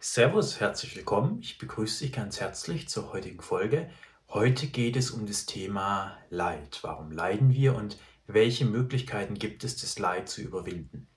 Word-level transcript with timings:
Servus, 0.00 0.60
herzlich 0.60 0.94
willkommen. 0.94 1.40
Ich 1.40 1.58
begrüße 1.58 2.04
dich 2.04 2.12
ganz 2.12 2.38
herzlich 2.38 2.88
zur 2.88 3.12
heutigen 3.12 3.40
Folge. 3.40 3.90
Heute 4.28 4.68
geht 4.68 4.94
es 4.94 5.10
um 5.10 5.26
das 5.26 5.44
Thema 5.44 6.16
Leid. 6.30 6.78
Warum 6.82 7.10
leiden 7.10 7.52
wir 7.52 7.74
und 7.74 7.98
welche 8.28 8.64
Möglichkeiten 8.64 9.34
gibt 9.34 9.64
es, 9.64 9.76
das 9.76 9.98
Leid 9.98 10.28
zu 10.28 10.40
überwinden? 10.40 11.08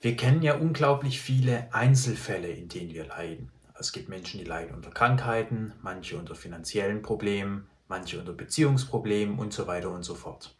Wir 0.00 0.14
kennen 0.16 0.42
ja 0.42 0.54
unglaublich 0.54 1.20
viele 1.20 1.74
Einzelfälle, 1.74 2.46
in 2.46 2.68
denen 2.68 2.94
wir 2.94 3.06
leiden. 3.06 3.50
Es 3.76 3.90
gibt 3.90 4.08
Menschen, 4.08 4.38
die 4.38 4.46
leiden 4.46 4.76
unter 4.76 4.92
Krankheiten, 4.92 5.72
manche 5.82 6.16
unter 6.16 6.36
finanziellen 6.36 7.02
Problemen, 7.02 7.66
manche 7.88 8.20
unter 8.20 8.34
Beziehungsproblemen 8.34 9.36
und 9.36 9.52
so 9.52 9.66
weiter 9.66 9.90
und 9.90 10.04
so 10.04 10.14
fort. 10.14 10.56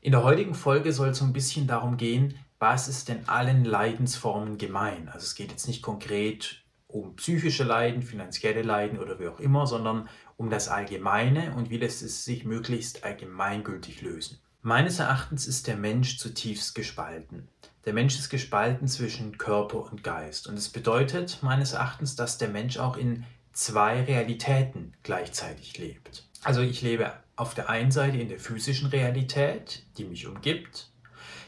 In 0.00 0.10
der 0.10 0.24
heutigen 0.24 0.54
Folge 0.56 0.92
soll 0.92 1.10
es 1.10 1.18
so 1.18 1.24
ein 1.24 1.32
bisschen 1.32 1.68
darum 1.68 1.96
gehen, 1.96 2.34
was 2.60 2.88
ist 2.88 3.08
denn 3.08 3.26
allen 3.26 3.64
Leidensformen 3.64 4.58
gemein? 4.58 5.08
Also 5.08 5.24
es 5.24 5.34
geht 5.34 5.50
jetzt 5.50 5.66
nicht 5.66 5.82
konkret 5.82 6.62
um 6.86 7.16
psychische 7.16 7.64
Leiden, 7.64 8.02
finanzielle 8.02 8.62
Leiden 8.62 8.98
oder 8.98 9.18
wie 9.18 9.28
auch 9.28 9.40
immer, 9.40 9.66
sondern 9.66 10.08
um 10.36 10.50
das 10.50 10.68
Allgemeine 10.68 11.54
und 11.54 11.70
wie 11.70 11.78
lässt 11.78 12.02
es 12.02 12.24
sich 12.24 12.44
möglichst 12.44 13.02
allgemeingültig 13.02 14.02
lösen. 14.02 14.38
Meines 14.62 14.98
Erachtens 14.98 15.46
ist 15.46 15.68
der 15.68 15.76
Mensch 15.76 16.18
zutiefst 16.18 16.74
gespalten. 16.74 17.48
Der 17.86 17.94
Mensch 17.94 18.18
ist 18.18 18.28
gespalten 18.28 18.88
zwischen 18.88 19.38
Körper 19.38 19.90
und 19.90 20.04
Geist. 20.04 20.46
Und 20.46 20.58
es 20.58 20.68
bedeutet 20.68 21.38
meines 21.40 21.72
Erachtens, 21.72 22.14
dass 22.14 22.36
der 22.36 22.50
Mensch 22.50 22.76
auch 22.76 22.98
in 22.98 23.24
zwei 23.54 24.02
Realitäten 24.02 24.92
gleichzeitig 25.02 25.78
lebt. 25.78 26.28
Also 26.42 26.60
ich 26.60 26.82
lebe 26.82 27.12
auf 27.36 27.54
der 27.54 27.70
einen 27.70 27.90
Seite 27.90 28.18
in 28.18 28.28
der 28.28 28.38
physischen 28.38 28.88
Realität, 28.88 29.86
die 29.96 30.04
mich 30.04 30.26
umgibt, 30.26 30.89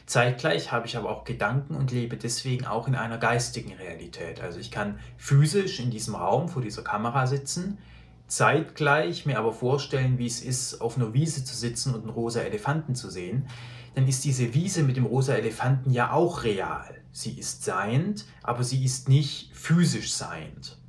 Zeitgleich 0.05 0.71
habe 0.71 0.85
ich 0.85 0.97
aber 0.97 1.09
auch 1.09 1.23
Gedanken 1.23 1.75
und 1.75 1.91
lebe 1.91 2.17
deswegen 2.17 2.65
auch 2.65 2.87
in 2.87 2.95
einer 2.95 3.17
geistigen 3.17 3.73
Realität. 3.73 4.41
Also 4.41 4.59
ich 4.59 4.69
kann 4.69 4.99
physisch 5.17 5.79
in 5.79 5.91
diesem 5.91 6.15
Raum 6.15 6.49
vor 6.49 6.61
dieser 6.61 6.83
Kamera 6.83 7.25
sitzen, 7.25 7.77
zeitgleich 8.27 9.25
mir 9.25 9.39
aber 9.39 9.53
vorstellen, 9.53 10.17
wie 10.17 10.25
es 10.25 10.41
ist, 10.41 10.81
auf 10.81 10.97
einer 10.97 11.13
Wiese 11.13 11.45
zu 11.45 11.55
sitzen 11.55 11.93
und 11.93 12.01
einen 12.01 12.09
rosa 12.09 12.41
Elefanten 12.41 12.95
zu 12.95 13.09
sehen, 13.09 13.47
dann 13.95 14.07
ist 14.07 14.25
diese 14.25 14.53
Wiese 14.53 14.83
mit 14.83 14.97
dem 14.97 15.05
rosa 15.05 15.35
Elefanten 15.35 15.91
ja 15.91 16.11
auch 16.11 16.43
real. 16.43 16.95
Sie 17.11 17.37
ist 17.37 17.63
seiend, 17.63 18.25
aber 18.41 18.63
sie 18.63 18.83
ist 18.83 19.07
nicht 19.07 19.55
physisch 19.55 20.13
seiend. 20.13 20.79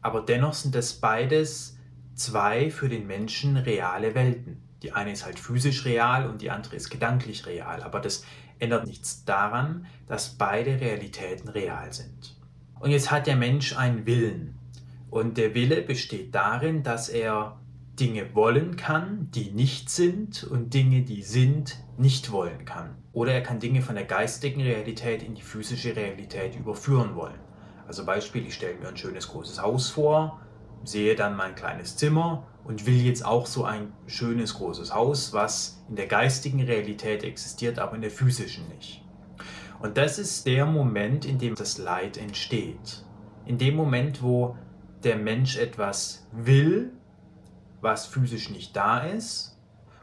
Aber 0.00 0.20
dennoch 0.20 0.54
sind 0.54 0.74
das 0.74 0.94
beides 0.94 1.76
zwei 2.14 2.70
für 2.70 2.88
den 2.88 3.06
Menschen 3.06 3.56
reale 3.56 4.14
Welten. 4.14 4.60
Die 4.82 4.92
eine 4.92 5.12
ist 5.12 5.24
halt 5.24 5.38
physisch 5.38 5.84
real 5.84 6.28
und 6.28 6.42
die 6.42 6.50
andere 6.50 6.76
ist 6.76 6.90
gedanklich 6.90 7.46
real. 7.46 7.82
Aber 7.82 8.00
das 8.00 8.24
ändert 8.58 8.86
nichts 8.86 9.24
daran, 9.24 9.86
dass 10.06 10.30
beide 10.30 10.80
Realitäten 10.80 11.48
real 11.48 11.92
sind. 11.92 12.36
Und 12.80 12.90
jetzt 12.90 13.10
hat 13.10 13.26
der 13.26 13.36
Mensch 13.36 13.76
einen 13.76 14.06
Willen. 14.06 14.58
Und 15.10 15.38
der 15.38 15.54
Wille 15.54 15.82
besteht 15.82 16.34
darin, 16.34 16.82
dass 16.82 17.08
er 17.08 17.60
Dinge 18.00 18.34
wollen 18.34 18.76
kann, 18.76 19.28
die 19.30 19.50
nicht 19.50 19.90
sind 19.90 20.44
und 20.44 20.72
Dinge, 20.74 21.02
die 21.02 21.22
sind, 21.22 21.76
nicht 21.98 22.32
wollen 22.32 22.64
kann. 22.64 22.96
Oder 23.12 23.32
er 23.34 23.42
kann 23.42 23.60
Dinge 23.60 23.82
von 23.82 23.94
der 23.94 24.04
geistigen 24.04 24.62
Realität 24.62 25.22
in 25.22 25.34
die 25.34 25.42
physische 25.42 25.94
Realität 25.94 26.56
überführen 26.56 27.14
wollen. 27.14 27.38
Also 27.86 28.06
Beispiel, 28.06 28.46
ich 28.46 28.54
stelle 28.54 28.78
mir 28.78 28.88
ein 28.88 28.96
schönes 28.96 29.28
großes 29.28 29.60
Haus 29.60 29.90
vor, 29.90 30.40
sehe 30.84 31.14
dann 31.14 31.36
mein 31.36 31.54
kleines 31.54 31.96
Zimmer 31.96 32.46
und 32.64 32.86
will 32.86 33.00
jetzt 33.00 33.24
auch 33.24 33.46
so 33.46 33.64
ein 33.64 33.92
schönes 34.06 34.54
großes 34.54 34.94
Haus, 34.94 35.32
was 35.32 35.82
in 35.88 35.96
der 35.96 36.06
geistigen 36.06 36.62
Realität 36.62 37.24
existiert, 37.24 37.78
aber 37.78 37.96
in 37.96 38.02
der 38.02 38.10
physischen 38.10 38.68
nicht. 38.68 39.02
Und 39.80 39.96
das 39.96 40.18
ist 40.18 40.46
der 40.46 40.64
Moment, 40.64 41.24
in 41.24 41.38
dem 41.38 41.56
das 41.56 41.78
Leid 41.78 42.16
entsteht. 42.16 43.04
In 43.46 43.58
dem 43.58 43.74
Moment, 43.74 44.22
wo 44.22 44.56
der 45.02 45.16
Mensch 45.16 45.56
etwas 45.56 46.28
will, 46.30 46.92
was 47.80 48.06
physisch 48.06 48.50
nicht 48.50 48.76
da 48.76 49.00
ist, 49.00 49.58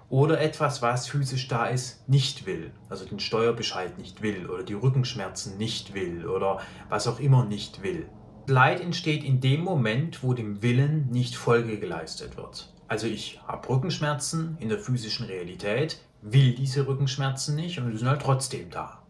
oder 0.09 0.41
etwas, 0.41 0.81
was 0.81 1.07
physisch 1.07 1.47
da 1.47 1.67
ist, 1.67 2.09
nicht 2.09 2.45
will. 2.45 2.71
Also 2.89 3.05
den 3.05 3.19
Steuerbescheid 3.19 3.97
nicht 3.97 4.21
will 4.21 4.49
oder 4.49 4.63
die 4.63 4.73
Rückenschmerzen 4.73 5.57
nicht 5.57 5.93
will 5.93 6.27
oder 6.27 6.59
was 6.89 7.07
auch 7.07 7.19
immer 7.19 7.45
nicht 7.45 7.83
will. 7.83 8.09
Leid 8.49 8.81
entsteht 8.81 9.23
in 9.23 9.39
dem 9.39 9.61
Moment, 9.61 10.23
wo 10.23 10.33
dem 10.33 10.61
Willen 10.61 11.09
nicht 11.09 11.35
Folge 11.35 11.79
geleistet 11.79 12.37
wird. 12.37 12.73
Also 12.87 13.07
ich 13.07 13.39
habe 13.47 13.69
Rückenschmerzen 13.69 14.57
in 14.59 14.69
der 14.69 14.79
physischen 14.79 15.27
Realität, 15.27 15.99
will 16.21 16.55
diese 16.55 16.87
Rückenschmerzen 16.87 17.55
nicht 17.55 17.79
und 17.79 17.91
die 17.91 17.97
sind 17.97 18.07
halt 18.07 18.21
trotzdem 18.21 18.69
da. 18.69 19.03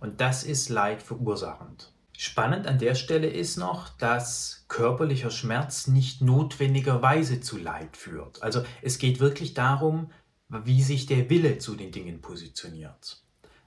Und 0.00 0.20
das 0.20 0.42
ist 0.42 0.68
Leid 0.68 1.02
verursachend. 1.02 1.92
Spannend 2.16 2.66
an 2.66 2.78
der 2.78 2.94
Stelle 2.94 3.26
ist 3.26 3.56
noch, 3.56 3.88
dass 3.88 4.64
körperlicher 4.68 5.30
Schmerz 5.30 5.88
nicht 5.88 6.22
notwendigerweise 6.22 7.40
zu 7.40 7.58
Leid 7.58 7.96
führt. 7.96 8.42
Also 8.42 8.62
es 8.82 8.98
geht 8.98 9.20
wirklich 9.20 9.54
darum, 9.54 10.10
wie 10.48 10.82
sich 10.82 11.06
der 11.06 11.28
Wille 11.28 11.58
zu 11.58 11.74
den 11.74 11.90
Dingen 11.90 12.20
positioniert. 12.20 13.23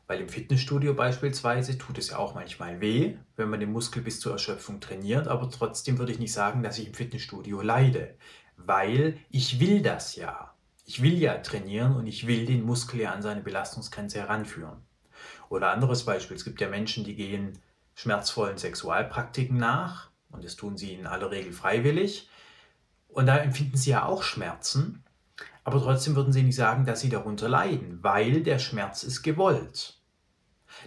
Weil 0.08 0.22
im 0.22 0.30
Fitnessstudio 0.30 0.94
beispielsweise 0.94 1.78
tut 1.78 1.98
es 1.98 2.12
ja 2.12 2.18
auch 2.18 2.34
manchmal 2.34 2.80
weh, 2.80 3.18
wenn 3.36 3.50
man 3.50 3.60
den 3.60 3.74
Muskel 3.74 4.02
bis 4.02 4.22
zur 4.22 4.32
Erschöpfung 4.32 4.80
trainiert, 4.80 5.28
aber 5.28 5.50
trotzdem 5.50 5.98
würde 5.98 6.14
ich 6.14 6.20
nicht 6.20 6.32
sagen, 6.32 6.64
dass 6.64 6.80
ich 6.80 6.88
im 6.88 6.94
Fitnessstudio 6.94 7.62
leide, 7.62 8.16
weil 8.56 9.18
ich 9.30 9.60
will 9.60 9.82
das 9.82 10.16
ja. 10.16 10.54
Ich 10.86 11.02
will 11.02 11.18
ja 11.18 11.38
trainieren 11.40 11.96
und 11.96 12.08
ich 12.08 12.26
will 12.26 12.46
den 12.46 12.64
Muskel 12.64 13.02
ja 13.02 13.12
an 13.12 13.22
seine 13.22 13.42
Belastungsgrenze 13.42 14.20
heranführen. 14.20 14.78
Oder 15.50 15.72
anderes 15.72 16.06
Beispiel, 16.06 16.38
es 16.38 16.46
gibt 16.46 16.62
ja 16.62 16.70
Menschen, 16.70 17.04
die 17.04 17.16
gehen 17.16 17.60
schmerzvollen 17.96 18.58
Sexualpraktiken 18.58 19.58
nach 19.58 20.10
und 20.30 20.46
das 20.46 20.56
tun 20.56 20.78
sie 20.78 20.94
in 20.94 21.08
aller 21.08 21.32
Regel 21.32 21.52
freiwillig 21.52 22.30
und 23.10 23.26
da 23.26 23.38
empfinden 23.38 23.76
sie 23.76 23.90
ja 23.90 24.06
auch 24.06 24.24
Schmerzen, 24.24 25.04
aber 25.64 25.82
trotzdem 25.82 26.16
würden 26.16 26.32
sie 26.32 26.44
nicht 26.44 26.56
sagen, 26.56 26.86
dass 26.86 27.02
sie 27.02 27.10
darunter 27.10 27.50
leiden, 27.50 28.00
weil 28.02 28.42
der 28.44 28.60
Schmerz 28.60 29.04
ist 29.04 29.24
gewollt. 29.24 29.97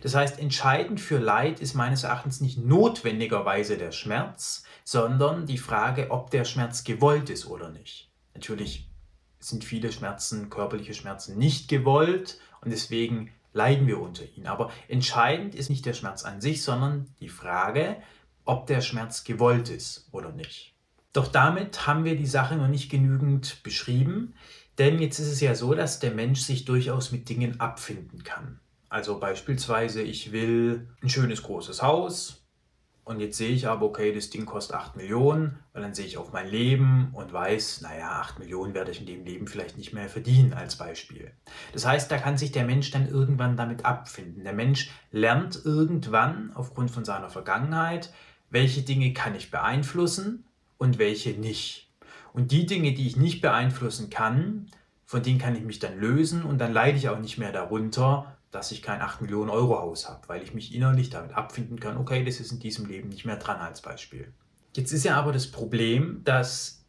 Das 0.03 0.15
heißt, 0.15 0.39
entscheidend 0.39 1.01
für 1.01 1.19
Leid 1.19 1.61
ist 1.61 1.75
meines 1.75 2.05
Erachtens 2.05 2.41
nicht 2.41 2.59
notwendigerweise 2.59 3.77
der 3.77 3.93
Schmerz, 3.93 4.65
sondern 4.85 5.47
die 5.47 5.59
Frage, 5.59 6.11
ob 6.11 6.31
der 6.31 6.45
Schmerz 6.45 6.85
gewollt 6.85 7.31
ist 7.31 7.47
oder 7.47 7.71
nicht. 7.71 8.11
Natürlich 8.35 8.89
sind 9.41 9.65
viele 9.65 9.91
Schmerzen, 9.93 10.51
körperliche 10.51 10.95
Schmerzen 10.95 11.39
nicht 11.39 11.69
gewollt 11.69 12.39
und 12.61 12.71
deswegen 12.71 13.33
leiden 13.53 13.87
wir 13.87 14.01
unter 14.01 14.25
ihnen. 14.37 14.47
Aber 14.47 14.71
entscheidend 14.89 15.55
ist 15.55 15.71
nicht 15.71 15.87
der 15.87 15.95
Schmerz 15.95 16.25
an 16.25 16.41
sich, 16.41 16.63
sondern 16.63 17.07
die 17.21 17.29
Frage, 17.29 17.97
ob 18.45 18.67
der 18.67 18.81
Schmerz 18.81 19.25
gewollt 19.25 19.69
ist 19.69 20.09
oder 20.13 20.31
nicht. 20.31 20.75
Doch 21.13 21.29
damit 21.29 21.87
haben 21.87 22.05
wir 22.05 22.17
die 22.17 22.27
Sache 22.27 22.57
noch 22.57 22.69
nicht 22.69 22.91
genügend 22.91 23.63
beschrieben, 23.63 24.35
denn 24.79 25.01
jetzt 25.01 25.19
ist 25.19 25.27
es 25.27 25.41
ja 25.41 25.55
so, 25.55 25.75
dass 25.75 25.99
der 25.99 26.13
Mensch 26.13 26.41
sich 26.41 26.65
durchaus 26.65 27.11
mit 27.11 27.29
Dingen 27.29 27.61
abfinden 27.61 28.23
kann. 28.23 28.60
Also 28.91 29.21
beispielsweise, 29.21 30.03
ich 30.03 30.33
will 30.33 30.89
ein 31.01 31.09
schönes 31.09 31.45
großes 31.45 31.81
Haus 31.81 32.45
und 33.05 33.21
jetzt 33.21 33.39
sehe 33.39 33.51
ich 33.51 33.69
aber, 33.69 33.87
okay, 33.87 34.13
das 34.13 34.31
Ding 34.31 34.47
kostet 34.47 34.75
8 34.75 34.97
Millionen 34.97 35.61
und 35.73 35.83
dann 35.83 35.95
sehe 35.95 36.07
ich 36.07 36.19
auf 36.19 36.33
mein 36.33 36.49
Leben 36.49 37.11
und 37.13 37.33
weiß, 37.33 37.83
naja, 37.83 38.21
8 38.21 38.41
Millionen 38.41 38.75
werde 38.75 38.91
ich 38.91 38.99
in 38.99 39.07
dem 39.07 39.25
Leben 39.25 39.47
vielleicht 39.47 39.79
nicht 39.79 39.93
mehr 39.93 40.09
verdienen 40.09 40.53
als 40.55 40.77
Beispiel. 40.77 41.31
Das 41.73 41.87
heißt, 41.87 42.11
da 42.11 42.19
kann 42.19 42.37
sich 42.37 42.51
der 42.51 42.65
Mensch 42.65 42.91
dann 42.91 43.09
irgendwann 43.09 43.57
damit 43.57 43.85
abfinden. 43.85 44.43
Der 44.43 44.53
Mensch 44.53 44.91
lernt 45.13 45.65
irgendwann 45.65 46.53
aufgrund 46.55 46.91
von 46.91 47.05
seiner 47.05 47.31
Vergangenheit, 47.31 48.13
welche 48.51 48.83
Dinge 48.83 49.13
kann 49.13 49.37
ich 49.37 49.53
beeinflussen 49.53 50.45
und 50.79 50.99
welche 50.99 51.31
nicht. 51.31 51.89
Und 52.33 52.51
die 52.51 52.67
Dinge, 52.67 52.93
die 52.93 53.07
ich 53.07 53.17
nicht 53.17 53.41
beeinflussen 53.41 54.11
kann, 54.11 54.67
von 55.05 55.23
denen 55.23 55.39
kann 55.39 55.55
ich 55.55 55.63
mich 55.63 55.79
dann 55.79 55.99
lösen 55.99 56.43
und 56.43 56.59
dann 56.59 56.73
leide 56.73 56.99
ich 56.99 57.09
auch 57.09 57.21
nicht 57.21 57.39
mehr 57.39 57.53
darunter, 57.53 58.37
dass 58.51 58.73
ich 58.73 58.83
kein 58.83 59.01
8 59.01 59.21
Millionen 59.21 59.51
Euro 59.51 59.79
Haus 59.79 60.09
habe, 60.09 60.29
weil 60.29 60.43
ich 60.43 60.55
mich 60.55 60.75
innerlich 60.75 61.11
damit 61.11 61.35
abfinden 61.35 61.79
kann, 61.79 61.97
okay, 61.97 62.25
das 62.25 62.41
ist 62.41 62.53
in 62.53 62.59
diesem 62.59 62.87
Leben 62.87 63.09
nicht 63.09 63.25
mehr 63.25 63.37
dran 63.37 63.59
als 63.59 63.81
Beispiel. 63.81 64.33
Jetzt 64.75 64.93
ist 64.93 65.05
ja 65.05 65.17
aber 65.17 65.33
das 65.33 65.51
Problem, 65.51 66.23
dass 66.25 66.85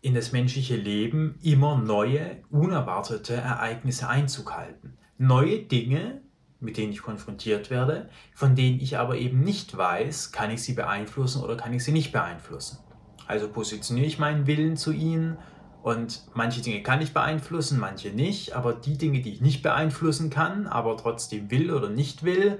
in 0.00 0.14
das 0.14 0.32
menschliche 0.32 0.76
Leben 0.76 1.38
immer 1.42 1.76
neue, 1.76 2.42
unerwartete 2.50 3.34
Ereignisse 3.34 4.08
Einzug 4.08 4.54
halten. 4.54 4.96
Neue 5.18 5.58
Dinge, 5.58 6.20
mit 6.60 6.76
denen 6.76 6.92
ich 6.92 7.02
konfrontiert 7.02 7.70
werde, 7.70 8.08
von 8.34 8.54
denen 8.54 8.80
ich 8.80 8.98
aber 8.98 9.16
eben 9.16 9.40
nicht 9.40 9.76
weiß, 9.76 10.32
kann 10.32 10.50
ich 10.50 10.62
sie 10.62 10.74
beeinflussen 10.74 11.42
oder 11.42 11.56
kann 11.56 11.72
ich 11.72 11.84
sie 11.84 11.92
nicht 11.92 12.12
beeinflussen. 12.12 12.78
Also 13.26 13.48
positioniere 13.48 14.06
ich 14.06 14.18
meinen 14.18 14.46
Willen 14.46 14.76
zu 14.76 14.92
ihnen 14.92 15.38
und 15.82 16.26
manche 16.34 16.60
Dinge 16.60 16.82
kann 16.82 17.00
ich 17.00 17.14
beeinflussen, 17.14 17.78
manche 17.78 18.10
nicht. 18.10 18.54
Aber 18.54 18.72
die 18.72 18.98
Dinge, 18.98 19.20
die 19.20 19.32
ich 19.32 19.40
nicht 19.40 19.62
beeinflussen 19.62 20.30
kann, 20.30 20.66
aber 20.66 20.96
trotzdem 20.96 21.50
will 21.50 21.72
oder 21.72 21.88
nicht 21.88 22.24
will, 22.24 22.58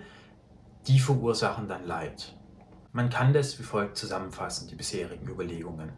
die 0.86 0.98
verursachen 0.98 1.68
dann 1.68 1.86
Leid. 1.86 2.36
Man 2.92 3.10
kann 3.10 3.32
das 3.32 3.58
wie 3.58 3.64
folgt 3.64 3.96
zusammenfassen, 3.96 4.68
die 4.68 4.74
bisherigen 4.74 5.28
Überlegungen. 5.28 5.92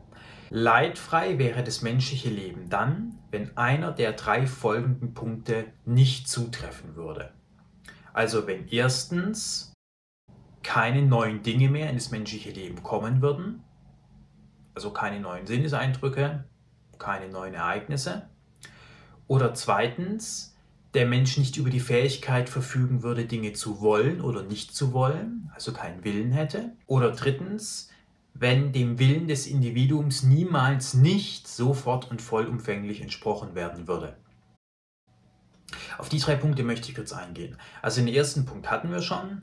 Leidfrei 0.49 1.38
wäre 1.38 1.62
das 1.62 1.82
menschliche 1.82 2.28
Leben 2.28 2.69
dann, 2.69 3.19
wenn 3.31 3.56
einer 3.56 3.93
der 3.93 4.12
drei 4.12 4.46
folgenden 4.46 5.14
Punkte 5.14 5.67
nicht 5.84 6.28
zutreffen 6.28 6.96
würde. 6.96 7.32
Also 8.12 8.49
wenn 8.49 8.67
erstens 8.67 9.72
keine 10.64 11.02
neuen 11.02 11.43
Dinge 11.43 11.70
mehr 11.70 11.88
in 11.88 11.96
das 11.96 12.11
menschliche 12.11 12.50
Leben 12.50 12.82
kommen 12.82 13.22
würden, 13.22 13.62
also 14.75 14.93
keine 14.93 15.20
neuen 15.20 15.46
Sinneseindrücke, 15.46 16.44
keine 17.00 17.29
neuen 17.29 17.55
Ereignisse. 17.55 18.29
Oder 19.26 19.55
zweitens, 19.55 20.56
der 20.94 21.06
Mensch 21.06 21.37
nicht 21.37 21.56
über 21.56 21.70
die 21.70 21.81
Fähigkeit 21.81 22.49
verfügen 22.49 23.02
würde, 23.02 23.25
Dinge 23.25 23.52
zu 23.52 23.81
wollen 23.81 24.20
oder 24.20 24.43
nicht 24.43 24.75
zu 24.75 24.93
wollen, 24.93 25.50
also 25.55 25.73
keinen 25.73 26.05
Willen 26.05 26.32
hätte. 26.32 26.73
Oder 26.87 27.12
drittens, 27.12 27.91
wenn 28.35 28.73
dem 28.73 28.99
Willen 28.99 29.29
des 29.29 29.47
Individuums 29.47 30.23
niemals 30.23 30.94
nicht 30.94 31.47
sofort 31.49 32.11
und 32.11 32.23
vollumfänglich 32.23 33.00
entsprochen 33.00 33.55
werden 33.55 33.87
würde. 33.87 34.17
Auf 35.99 36.08
die 36.08 36.19
drei 36.19 36.37
Punkte 36.37 36.62
möchte 36.64 36.88
ich 36.88 36.94
kurz 36.94 37.12
eingehen. 37.12 37.56
Also 37.82 38.00
den 38.00 38.12
ersten 38.12 38.44
Punkt 38.44 38.70
hatten 38.70 38.91
wir 38.91 39.03
schon, 39.03 39.43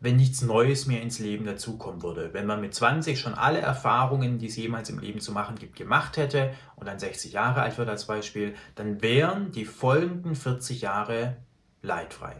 wenn 0.00 0.16
nichts 0.16 0.42
Neues 0.42 0.86
mehr 0.86 1.02
ins 1.02 1.18
Leben 1.18 1.44
dazukommen 1.44 2.02
würde. 2.02 2.32
Wenn 2.32 2.46
man 2.46 2.60
mit 2.60 2.74
20 2.74 3.18
schon 3.18 3.34
alle 3.34 3.58
Erfahrungen, 3.58 4.38
die 4.38 4.46
es 4.46 4.56
jemals 4.56 4.90
im 4.90 4.98
Leben 4.98 5.20
zu 5.20 5.32
machen 5.32 5.56
gibt, 5.56 5.76
gemacht 5.76 6.16
hätte 6.16 6.54
und 6.76 6.86
dann 6.86 6.98
60 6.98 7.32
Jahre 7.32 7.62
alt 7.62 7.78
wird 7.78 7.88
als 7.88 8.06
Beispiel, 8.06 8.54
dann 8.76 9.02
wären 9.02 9.50
die 9.50 9.64
folgenden 9.64 10.36
40 10.36 10.82
Jahre 10.82 11.36
leidfrei. 11.82 12.36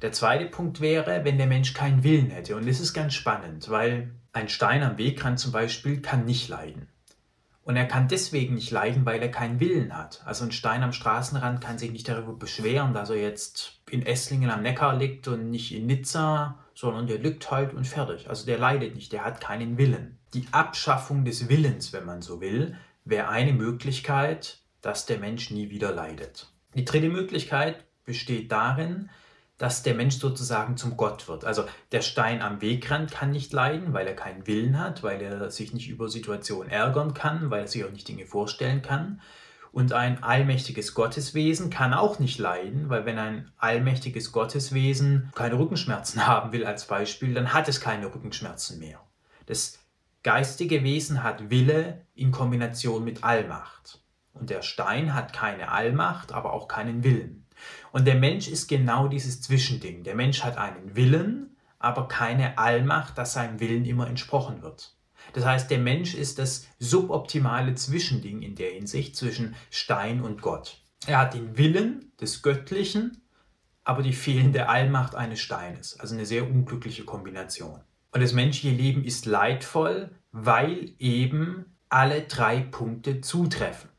Der 0.00 0.12
zweite 0.12 0.46
Punkt 0.46 0.80
wäre, 0.80 1.24
wenn 1.24 1.38
der 1.38 1.46
Mensch 1.46 1.74
keinen 1.74 2.02
Willen 2.02 2.30
hätte. 2.30 2.56
Und 2.56 2.66
das 2.66 2.80
ist 2.80 2.92
ganz 2.92 3.14
spannend, 3.14 3.70
weil 3.70 4.10
ein 4.32 4.48
Stein 4.48 4.82
am 4.82 4.98
Wegrand 4.98 5.38
zum 5.38 5.52
Beispiel 5.52 6.00
kann 6.00 6.24
nicht 6.24 6.48
leiden. 6.48 6.88
Und 7.64 7.76
er 7.76 7.86
kann 7.86 8.08
deswegen 8.08 8.56
nicht 8.56 8.72
leiden, 8.72 9.06
weil 9.06 9.22
er 9.22 9.30
keinen 9.30 9.60
Willen 9.60 9.96
hat. 9.96 10.22
Also 10.24 10.44
ein 10.44 10.52
Stein 10.52 10.82
am 10.82 10.92
Straßenrand 10.92 11.60
kann 11.60 11.78
sich 11.78 11.92
nicht 11.92 12.08
darüber 12.08 12.32
beschweren, 12.32 12.92
dass 12.92 13.10
er 13.10 13.20
jetzt 13.20 13.80
in 13.88 14.04
Esslingen 14.04 14.50
am 14.50 14.62
Neckar 14.62 14.96
liegt 14.96 15.28
und 15.28 15.50
nicht 15.50 15.72
in 15.72 15.86
Nizza, 15.86 16.58
sondern 16.74 17.06
der 17.06 17.18
liegt 17.18 17.50
halt 17.50 17.72
und 17.72 17.86
fertig. 17.86 18.28
Also 18.28 18.46
der 18.46 18.58
leidet 18.58 18.96
nicht, 18.96 19.12
der 19.12 19.24
hat 19.24 19.40
keinen 19.40 19.78
Willen. 19.78 20.18
Die 20.34 20.46
Abschaffung 20.50 21.24
des 21.24 21.48
Willens, 21.48 21.92
wenn 21.92 22.04
man 22.04 22.20
so 22.20 22.40
will, 22.40 22.76
wäre 23.04 23.28
eine 23.28 23.52
Möglichkeit, 23.52 24.58
dass 24.80 25.06
der 25.06 25.18
Mensch 25.18 25.50
nie 25.50 25.70
wieder 25.70 25.92
leidet. 25.92 26.48
Die 26.74 26.84
dritte 26.84 27.10
Möglichkeit 27.10 27.84
besteht 28.04 28.50
darin, 28.50 29.10
dass 29.62 29.84
der 29.84 29.94
Mensch 29.94 30.16
sozusagen 30.16 30.76
zum 30.76 30.96
Gott 30.96 31.28
wird. 31.28 31.44
Also 31.44 31.64
der 31.92 32.02
Stein 32.02 32.42
am 32.42 32.60
Wegrand 32.60 33.12
kann 33.12 33.30
nicht 33.30 33.52
leiden, 33.52 33.92
weil 33.92 34.08
er 34.08 34.16
keinen 34.16 34.48
Willen 34.48 34.76
hat, 34.76 35.04
weil 35.04 35.22
er 35.22 35.52
sich 35.52 35.72
nicht 35.72 35.88
über 35.88 36.08
Situationen 36.08 36.68
ärgern 36.68 37.14
kann, 37.14 37.48
weil 37.48 37.60
er 37.60 37.68
sich 37.68 37.84
auch 37.84 37.92
nicht 37.92 38.08
Dinge 38.08 38.26
vorstellen 38.26 38.82
kann. 38.82 39.20
Und 39.70 39.92
ein 39.92 40.20
allmächtiges 40.24 40.94
Gotteswesen 40.94 41.70
kann 41.70 41.94
auch 41.94 42.18
nicht 42.18 42.40
leiden, 42.40 42.88
weil 42.88 43.06
wenn 43.06 43.20
ein 43.20 43.52
allmächtiges 43.56 44.32
Gotteswesen 44.32 45.30
keine 45.36 45.56
Rückenschmerzen 45.56 46.26
haben 46.26 46.50
will 46.50 46.66
als 46.66 46.86
Beispiel, 46.86 47.32
dann 47.32 47.52
hat 47.52 47.68
es 47.68 47.80
keine 47.80 48.12
Rückenschmerzen 48.12 48.80
mehr. 48.80 48.98
Das 49.46 49.78
geistige 50.24 50.82
Wesen 50.82 51.22
hat 51.22 51.50
Wille 51.50 52.04
in 52.16 52.32
Kombination 52.32 53.04
mit 53.04 53.22
Allmacht. 53.22 54.00
Und 54.32 54.50
der 54.50 54.62
Stein 54.62 55.14
hat 55.14 55.32
keine 55.32 55.70
Allmacht, 55.70 56.32
aber 56.32 56.52
auch 56.52 56.66
keinen 56.66 57.04
Willen. 57.04 57.41
Und 57.92 58.06
der 58.06 58.14
Mensch 58.14 58.48
ist 58.48 58.68
genau 58.68 59.08
dieses 59.08 59.40
Zwischending. 59.40 60.04
Der 60.04 60.14
Mensch 60.14 60.42
hat 60.42 60.56
einen 60.56 60.96
Willen, 60.96 61.56
aber 61.78 62.08
keine 62.08 62.58
Allmacht, 62.58 63.18
dass 63.18 63.34
seinem 63.34 63.60
Willen 63.60 63.84
immer 63.84 64.06
entsprochen 64.06 64.62
wird. 64.62 64.94
Das 65.32 65.44
heißt, 65.44 65.70
der 65.70 65.78
Mensch 65.78 66.14
ist 66.14 66.38
das 66.38 66.66
suboptimale 66.78 67.74
Zwischending 67.74 68.42
in 68.42 68.54
der 68.54 68.70
Hinsicht 68.70 69.16
zwischen 69.16 69.54
Stein 69.70 70.20
und 70.20 70.42
Gott. 70.42 70.78
Er 71.06 71.18
hat 71.18 71.34
den 71.34 71.56
Willen 71.56 72.12
des 72.20 72.42
Göttlichen, 72.42 73.22
aber 73.84 74.02
die 74.02 74.12
fehlende 74.12 74.68
Allmacht 74.68 75.14
eines 75.14 75.40
Steines. 75.40 75.98
Also 75.98 76.14
eine 76.14 76.26
sehr 76.26 76.48
unglückliche 76.48 77.04
Kombination. 77.04 77.80
Und 78.12 78.20
das 78.20 78.32
menschliche 78.32 78.74
Leben 78.74 79.04
ist 79.04 79.26
leidvoll, 79.26 80.10
weil 80.30 80.92
eben 80.98 81.64
alle 81.88 82.22
drei 82.22 82.60
Punkte 82.60 83.20
zutreffen. 83.20 83.90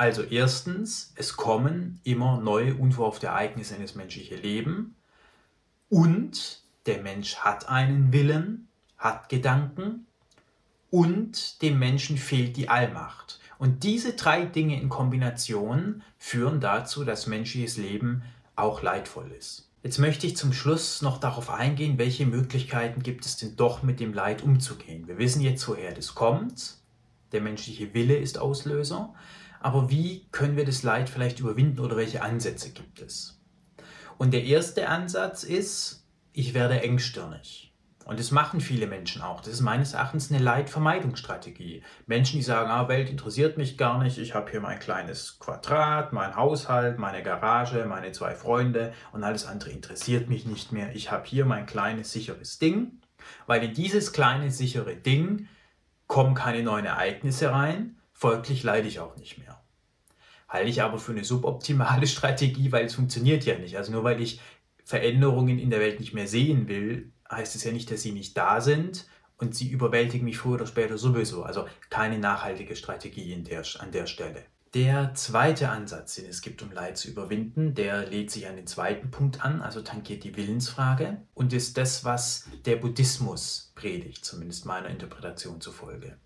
Also 0.00 0.22
erstens, 0.22 1.12
es 1.16 1.36
kommen 1.36 2.00
immer 2.04 2.40
neue 2.40 2.74
unverhoffte 2.74 3.26
Ereignisse 3.26 3.74
in 3.74 3.82
das 3.82 3.96
menschliche 3.96 4.34
Leben 4.34 4.96
und 5.90 6.62
der 6.86 7.02
Mensch 7.02 7.36
hat 7.36 7.68
einen 7.68 8.10
Willen, 8.10 8.66
hat 8.96 9.28
Gedanken 9.28 10.06
und 10.88 11.60
dem 11.60 11.78
Menschen 11.78 12.16
fehlt 12.16 12.56
die 12.56 12.70
Allmacht. 12.70 13.40
Und 13.58 13.82
diese 13.82 14.14
drei 14.14 14.46
Dinge 14.46 14.80
in 14.80 14.88
Kombination 14.88 16.02
führen 16.16 16.60
dazu, 16.60 17.04
dass 17.04 17.26
menschliches 17.26 17.76
Leben 17.76 18.22
auch 18.56 18.80
leidvoll 18.80 19.30
ist. 19.38 19.68
Jetzt 19.82 19.98
möchte 19.98 20.26
ich 20.26 20.34
zum 20.34 20.54
Schluss 20.54 21.02
noch 21.02 21.18
darauf 21.18 21.50
eingehen, 21.50 21.98
welche 21.98 22.24
Möglichkeiten 22.24 23.02
gibt 23.02 23.26
es 23.26 23.36
denn 23.36 23.54
doch 23.54 23.82
mit 23.82 24.00
dem 24.00 24.14
Leid 24.14 24.42
umzugehen. 24.42 25.06
Wir 25.08 25.18
wissen 25.18 25.42
jetzt, 25.42 25.68
woher 25.68 25.92
das 25.92 26.14
kommt. 26.14 26.76
Der 27.32 27.42
menschliche 27.42 27.92
Wille 27.92 28.16
ist 28.16 28.38
Auslöser. 28.38 29.12
Aber 29.60 29.90
wie 29.90 30.26
können 30.32 30.56
wir 30.56 30.64
das 30.64 30.82
Leid 30.82 31.08
vielleicht 31.10 31.38
überwinden 31.38 31.80
oder 31.80 31.96
welche 31.96 32.22
Ansätze 32.22 32.70
gibt 32.70 33.00
es? 33.00 33.38
Und 34.18 34.32
der 34.32 34.44
erste 34.44 34.88
Ansatz 34.88 35.44
ist, 35.44 36.06
ich 36.32 36.54
werde 36.54 36.82
engstirnig. 36.82 37.72
Und 38.06 38.18
das 38.18 38.32
machen 38.32 38.60
viele 38.60 38.86
Menschen 38.86 39.22
auch. 39.22 39.40
Das 39.40 39.52
ist 39.52 39.60
meines 39.60 39.92
Erachtens 39.92 40.32
eine 40.32 40.42
Leidvermeidungsstrategie. 40.42 41.82
Menschen, 42.06 42.38
die 42.38 42.42
sagen, 42.42 42.70
ah, 42.70 42.88
Welt 42.88 43.10
interessiert 43.10 43.58
mich 43.58 43.76
gar 43.76 44.02
nicht, 44.02 44.18
ich 44.18 44.34
habe 44.34 44.50
hier 44.50 44.60
mein 44.60 44.80
kleines 44.80 45.38
Quadrat, 45.38 46.12
mein 46.12 46.34
Haushalt, 46.34 46.98
meine 46.98 47.22
Garage, 47.22 47.84
meine 47.84 48.10
zwei 48.12 48.34
Freunde 48.34 48.92
und 49.12 49.22
alles 49.22 49.46
andere 49.46 49.70
interessiert 49.70 50.28
mich 50.28 50.46
nicht 50.46 50.72
mehr. 50.72 50.94
Ich 50.94 51.12
habe 51.12 51.26
hier 51.26 51.44
mein 51.44 51.66
kleines 51.66 52.10
sicheres 52.10 52.58
Ding, 52.58 53.00
weil 53.46 53.62
in 53.62 53.74
dieses 53.74 54.12
kleine 54.12 54.50
sichere 54.50 54.96
Ding 54.96 55.46
kommen 56.06 56.34
keine 56.34 56.62
neuen 56.62 56.86
Ereignisse 56.86 57.52
rein 57.52 57.99
Folglich 58.20 58.62
leide 58.64 58.86
ich 58.86 59.00
auch 59.00 59.16
nicht 59.16 59.38
mehr. 59.38 59.62
Halte 60.46 60.68
ich 60.68 60.82
aber 60.82 60.98
für 60.98 61.12
eine 61.12 61.24
suboptimale 61.24 62.06
Strategie, 62.16 62.70
weil 62.70 62.84
es 62.84 62.94
funktioniert 62.94 63.46
ja 63.46 63.58
nicht. 63.58 63.78
Also 63.78 63.92
nur 63.92 64.04
weil 64.04 64.20
ich 64.20 64.42
Veränderungen 64.84 65.58
in 65.58 65.70
der 65.70 65.80
Welt 65.80 66.00
nicht 66.00 66.12
mehr 66.12 66.28
sehen 66.28 66.68
will, 66.68 67.12
heißt 67.30 67.56
es 67.56 67.64
ja 67.64 67.72
nicht, 67.72 67.90
dass 67.90 68.02
sie 68.02 68.12
nicht 68.12 68.36
da 68.36 68.60
sind 68.60 69.06
und 69.38 69.54
sie 69.54 69.70
überwältigen 69.70 70.26
mich 70.26 70.36
früher 70.36 70.56
oder 70.56 70.66
später 70.66 70.98
sowieso. 70.98 71.44
Also 71.44 71.66
keine 71.88 72.18
nachhaltige 72.18 72.76
Strategie 72.76 73.34
der, 73.36 73.64
an 73.78 73.90
der 73.90 74.06
Stelle. 74.06 74.44
Der 74.74 75.14
zweite 75.14 75.70
Ansatz, 75.70 76.16
den 76.16 76.26
es 76.26 76.42
gibt, 76.42 76.62
um 76.62 76.72
Leid 76.72 76.98
zu 76.98 77.08
überwinden, 77.08 77.74
der 77.74 78.06
lädt 78.06 78.30
sich 78.30 78.46
an 78.46 78.56
den 78.56 78.66
zweiten 78.66 79.10
Punkt 79.10 79.42
an, 79.42 79.62
also 79.62 79.80
tangiert 79.80 80.24
die 80.24 80.36
Willensfrage 80.36 81.22
und 81.32 81.54
ist 81.54 81.78
das, 81.78 82.04
was 82.04 82.50
der 82.66 82.76
Buddhismus 82.76 83.72
predigt, 83.74 84.26
zumindest 84.26 84.66
meiner 84.66 84.90
Interpretation 84.90 85.62
zufolge. 85.62 86.18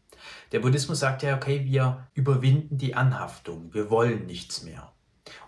Der 0.53 0.61
Buddhismus 0.61 1.01
sagt 1.01 1.23
ja, 1.23 1.37
okay, 1.37 1.65
wir 1.65 2.07
überwinden 2.15 2.79
die 2.79 2.95
Anhaftung, 2.95 3.73
wir 3.73 3.91
wollen 3.91 4.27
nichts 4.27 4.63
mehr. 4.63 4.93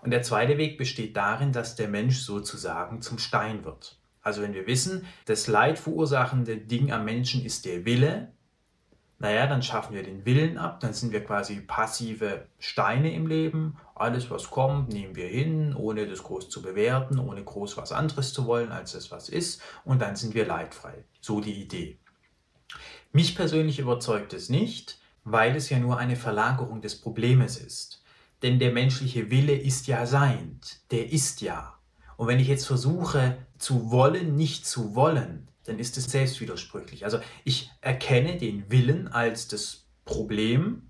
Und 0.01 0.11
der 0.11 0.23
zweite 0.23 0.57
Weg 0.57 0.77
besteht 0.77 1.15
darin, 1.15 1.51
dass 1.51 1.75
der 1.75 1.87
Mensch 1.87 2.19
sozusagen 2.19 3.01
zum 3.01 3.19
Stein 3.19 3.63
wird. 3.63 3.99
Also 4.21 4.41
wenn 4.41 4.53
wir 4.53 4.67
wissen, 4.67 5.05
das 5.25 5.47
leidverursachende 5.47 6.57
Ding 6.57 6.91
am 6.91 7.05
Menschen 7.05 7.45
ist 7.45 7.65
der 7.65 7.85
Wille, 7.85 8.33
naja, 9.19 9.47
dann 9.47 9.63
schaffen 9.63 9.95
wir 9.95 10.03
den 10.03 10.25
Willen 10.25 10.59
ab, 10.59 10.79
dann 10.79 10.93
sind 10.93 11.11
wir 11.11 11.23
quasi 11.23 11.61
passive 11.61 12.45
Steine 12.59 13.13
im 13.13 13.25
Leben. 13.25 13.77
Alles, 13.95 14.29
was 14.29 14.51
kommt, 14.51 14.93
nehmen 14.93 15.15
wir 15.15 15.27
hin, 15.27 15.75
ohne 15.75 16.05
das 16.05 16.21
groß 16.21 16.49
zu 16.49 16.61
bewerten, 16.61 17.17
ohne 17.17 17.43
groß 17.43 17.77
was 17.77 17.91
anderes 17.91 18.31
zu 18.33 18.45
wollen, 18.45 18.71
als 18.71 18.91
das, 18.91 19.09
was 19.09 19.27
ist. 19.27 19.61
Und 19.85 20.03
dann 20.03 20.15
sind 20.15 20.35
wir 20.35 20.45
leidfrei. 20.45 21.03
So 21.19 21.41
die 21.41 21.59
Idee. 21.59 21.97
Mich 23.11 23.35
persönlich 23.35 23.79
überzeugt 23.79 24.33
es 24.33 24.49
nicht, 24.49 24.99
weil 25.23 25.55
es 25.55 25.69
ja 25.69 25.79
nur 25.79 25.97
eine 25.97 26.15
Verlagerung 26.15 26.81
des 26.81 26.99
Problems 27.01 27.57
ist. 27.57 28.03
Denn 28.41 28.59
der 28.59 28.71
menschliche 28.71 29.31
Wille 29.31 29.55
ist 29.55 29.87
ja 29.87 30.05
seiend, 30.05 30.79
der 30.91 31.11
ist 31.11 31.41
ja. 31.41 31.79
Und 32.17 32.27
wenn 32.27 32.39
ich 32.39 32.47
jetzt 32.47 32.67
versuche 32.67 33.37
zu 33.57 33.91
wollen, 33.91 34.35
nicht 34.35 34.65
zu 34.65 34.95
wollen, 34.95 35.47
dann 35.63 35.79
ist 35.79 35.97
es 35.97 36.05
selbstwidersprüchlich. 36.05 37.03
Also 37.03 37.19
ich 37.43 37.71
erkenne 37.81 38.37
den 38.37 38.69
Willen 38.71 39.07
als 39.07 39.47
das 39.47 39.85
Problem 40.05 40.89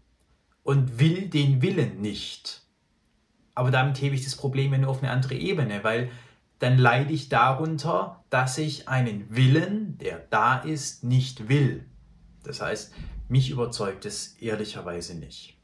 und 0.64 1.00
will 1.00 1.30
den 1.30 1.62
Willen 1.62 2.02
nicht. 2.02 2.64
Aber 3.56 3.72
damit 3.72 4.00
hebe 4.02 4.16
ich 4.16 4.24
das 4.24 4.36
Problem 4.36 4.72
ja 4.72 4.78
nur 4.78 4.90
auf 4.90 5.02
eine 5.02 5.12
andere 5.12 5.36
Ebene, 5.36 5.84
weil 5.84 6.12
dann 6.60 6.78
leide 6.78 7.14
ich 7.14 7.30
darunter, 7.30 8.24
dass 8.30 8.58
ich 8.58 8.88
einen 8.88 9.36
Willen, 9.36 9.98
der 9.98 10.20
da 10.30 10.60
ist, 10.60 11.04
nicht 11.04 11.50
will. 11.50 11.86
Das 12.44 12.62
heißt, 12.62 12.94
mich 13.30 13.50
überzeugt 13.50 14.06
es 14.06 14.36
ehrlicherweise 14.40 15.16
nicht. 15.16 15.58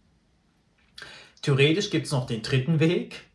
Theoretisch 1.41 1.89
gibt 1.89 2.05
es 2.05 2.11
noch 2.11 2.25
den 2.25 2.41
dritten 2.41 2.79
Weg, 2.79 3.25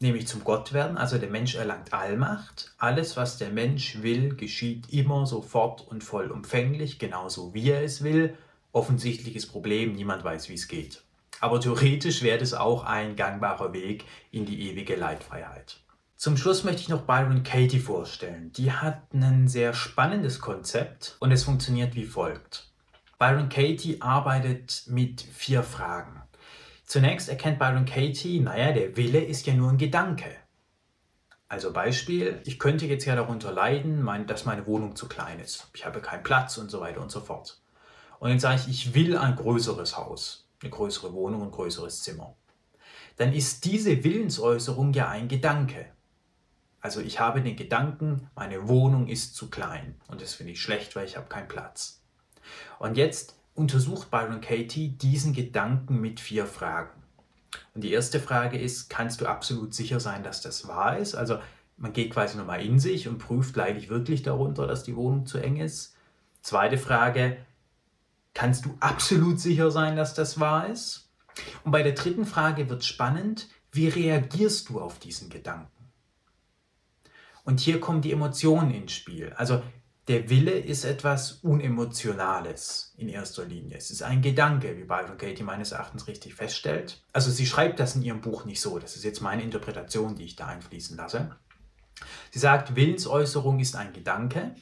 nämlich 0.00 0.26
zum 0.26 0.44
Gottwerden. 0.44 0.96
Also 0.96 1.18
der 1.18 1.30
Mensch 1.30 1.54
erlangt 1.54 1.92
Allmacht. 1.92 2.74
Alles, 2.78 3.16
was 3.16 3.38
der 3.38 3.50
Mensch 3.50 4.02
will, 4.02 4.34
geschieht 4.34 4.92
immer 4.92 5.26
sofort 5.26 5.86
und 5.86 6.02
vollumfänglich, 6.02 6.98
genauso 6.98 7.54
wie 7.54 7.70
er 7.70 7.82
es 7.82 8.02
will. 8.02 8.36
Offensichtliches 8.72 9.46
Problem, 9.46 9.94
niemand 9.94 10.24
weiß, 10.24 10.48
wie 10.48 10.54
es 10.54 10.68
geht. 10.68 11.02
Aber 11.40 11.60
theoretisch 11.60 12.22
wäre 12.22 12.40
es 12.40 12.54
auch 12.54 12.84
ein 12.84 13.16
gangbarer 13.16 13.72
Weg 13.72 14.04
in 14.30 14.46
die 14.46 14.70
ewige 14.70 14.96
Leidfreiheit. 14.96 15.78
Zum 16.16 16.36
Schluss 16.36 16.62
möchte 16.62 16.82
ich 16.82 16.88
noch 16.88 17.02
Byron 17.02 17.42
Katie 17.42 17.80
vorstellen. 17.80 18.52
Die 18.52 18.70
hat 18.70 19.12
ein 19.12 19.48
sehr 19.48 19.74
spannendes 19.74 20.38
Konzept 20.38 21.16
und 21.18 21.32
es 21.32 21.42
funktioniert 21.42 21.96
wie 21.96 22.04
folgt. 22.04 22.71
Byron 23.22 23.48
Katie 23.48 24.02
arbeitet 24.02 24.82
mit 24.88 25.20
vier 25.22 25.62
Fragen. 25.62 26.22
Zunächst 26.84 27.28
erkennt 27.28 27.60
Byron 27.60 27.84
Katie, 27.84 28.40
naja, 28.40 28.72
der 28.72 28.96
Wille 28.96 29.20
ist 29.20 29.46
ja 29.46 29.54
nur 29.54 29.70
ein 29.70 29.78
Gedanke. 29.78 30.26
Also 31.46 31.72
Beispiel, 31.72 32.42
ich 32.44 32.58
könnte 32.58 32.86
jetzt 32.86 33.04
ja 33.04 33.14
darunter 33.14 33.52
leiden, 33.52 34.04
dass 34.26 34.44
meine 34.44 34.66
Wohnung 34.66 34.96
zu 34.96 35.06
klein 35.06 35.38
ist. 35.38 35.68
Ich 35.72 35.86
habe 35.86 36.00
keinen 36.00 36.24
Platz 36.24 36.58
und 36.58 36.68
so 36.68 36.80
weiter 36.80 37.00
und 37.00 37.12
so 37.12 37.20
fort. 37.20 37.60
Und 38.18 38.30
dann 38.30 38.40
sage 38.40 38.62
ich, 38.62 38.68
ich 38.88 38.94
will 38.94 39.16
ein 39.16 39.36
größeres 39.36 39.96
Haus, 39.96 40.48
eine 40.60 40.70
größere 40.70 41.12
Wohnung, 41.12 41.44
ein 41.44 41.52
größeres 41.52 42.02
Zimmer. 42.02 42.34
Dann 43.18 43.32
ist 43.32 43.64
diese 43.64 44.02
Willensäußerung 44.02 44.94
ja 44.94 45.08
ein 45.08 45.28
Gedanke. 45.28 45.86
Also 46.80 47.00
ich 47.00 47.20
habe 47.20 47.40
den 47.40 47.54
Gedanken, 47.54 48.28
meine 48.34 48.66
Wohnung 48.66 49.06
ist 49.06 49.36
zu 49.36 49.48
klein 49.48 49.94
und 50.08 50.20
das 50.20 50.34
finde 50.34 50.54
ich 50.54 50.60
schlecht, 50.60 50.96
weil 50.96 51.06
ich 51.06 51.16
habe 51.16 51.28
keinen 51.28 51.46
Platz. 51.46 52.01
Und 52.78 52.96
jetzt 52.96 53.36
untersucht 53.54 54.10
Byron 54.10 54.40
Katie 54.40 54.88
diesen 54.88 55.32
Gedanken 55.32 56.00
mit 56.00 56.20
vier 56.20 56.46
Fragen. 56.46 57.02
Und 57.74 57.84
die 57.84 57.92
erste 57.92 58.20
Frage 58.20 58.58
ist, 58.58 58.88
kannst 58.88 59.20
du 59.20 59.26
absolut 59.26 59.74
sicher 59.74 60.00
sein, 60.00 60.22
dass 60.22 60.40
das 60.40 60.66
wahr 60.68 60.98
ist? 60.98 61.14
Also 61.14 61.38
man 61.76 61.92
geht 61.92 62.12
quasi 62.12 62.36
nochmal 62.36 62.64
in 62.64 62.78
sich 62.78 63.08
und 63.08 63.18
prüft, 63.18 63.56
leide 63.56 63.78
ich 63.78 63.88
wirklich 63.88 64.22
darunter, 64.22 64.66
dass 64.66 64.84
die 64.84 64.96
Wohnung 64.96 65.26
zu 65.26 65.38
eng 65.38 65.56
ist? 65.56 65.96
Zweite 66.40 66.78
Frage, 66.78 67.36
kannst 68.34 68.64
du 68.64 68.76
absolut 68.80 69.40
sicher 69.40 69.70
sein, 69.70 69.96
dass 69.96 70.14
das 70.14 70.40
wahr 70.40 70.68
ist? 70.68 71.10
Und 71.64 71.72
bei 71.72 71.82
der 71.82 71.92
dritten 71.92 72.26
Frage 72.26 72.68
wird 72.68 72.84
spannend, 72.84 73.48
wie 73.70 73.88
reagierst 73.88 74.68
du 74.68 74.80
auf 74.80 74.98
diesen 74.98 75.30
Gedanken? 75.30 75.70
Und 77.44 77.60
hier 77.60 77.80
kommen 77.80 78.02
die 78.02 78.12
Emotionen 78.12 78.70
ins 78.70 78.92
Spiel. 78.92 79.32
Also 79.36 79.62
der 80.08 80.28
Wille 80.28 80.58
ist 80.58 80.84
etwas 80.84 81.32
Unemotionales 81.42 82.92
in 82.96 83.08
erster 83.08 83.44
Linie. 83.44 83.76
Es 83.76 83.90
ist 83.90 84.02
ein 84.02 84.20
Gedanke, 84.20 84.76
wie 84.76 84.84
Byron 84.84 85.16
Katie 85.16 85.44
meines 85.44 85.70
Erachtens 85.72 86.08
richtig 86.08 86.34
feststellt. 86.34 87.04
Also 87.12 87.30
sie 87.30 87.46
schreibt 87.46 87.78
das 87.78 87.94
in 87.94 88.02
ihrem 88.02 88.20
Buch 88.20 88.44
nicht 88.44 88.60
so. 88.60 88.78
Das 88.80 88.96
ist 88.96 89.04
jetzt 89.04 89.20
meine 89.20 89.42
Interpretation, 89.42 90.16
die 90.16 90.24
ich 90.24 90.34
da 90.34 90.46
einfließen 90.46 90.96
lasse. 90.96 91.36
Sie 92.32 92.40
sagt, 92.40 92.74
Willensäußerung 92.74 93.60
ist 93.60 93.76
ein 93.76 93.92
Gedanke. 93.92 94.56